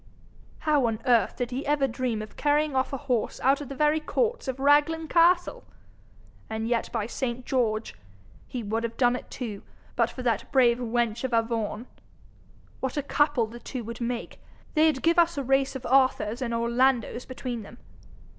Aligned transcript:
How 0.61 0.87
on 0.87 0.99
earth 1.05 1.35
did 1.35 1.51
he 1.51 1.63
ever 1.67 1.87
dream 1.87 2.23
of 2.23 2.35
carrying 2.35 2.75
off 2.75 2.91
a 2.91 2.97
horse 3.05 3.39
out 3.41 3.61
of 3.61 3.69
the 3.69 3.75
very 3.75 3.99
courts 3.99 4.47
of 4.47 4.59
Raglan 4.59 5.07
castle! 5.07 5.63
And 6.49 6.67
yet, 6.67 6.91
by 6.91 7.05
saint 7.05 7.45
George! 7.45 7.93
he 8.47 8.63
would 8.63 8.83
have 8.83 8.97
done 8.97 9.15
it 9.15 9.29
too, 9.29 9.61
but 9.95 10.09
for 10.09 10.23
that 10.23 10.51
brave 10.51 10.79
wench 10.79 11.23
of 11.23 11.33
a 11.33 11.43
Vaughan! 11.43 11.85
What 12.79 12.97
a 12.97 13.03
couple 13.03 13.45
the 13.45 13.59
two 13.59 13.83
would 13.83 14.01
make! 14.01 14.41
They'd 14.73 15.03
give 15.03 15.19
us 15.19 15.37
a 15.37 15.43
race 15.43 15.75
of 15.75 15.85
Arthurs 15.85 16.41
and 16.41 16.51
Orlandos 16.51 17.27
between 17.27 17.61
them. 17.61 17.77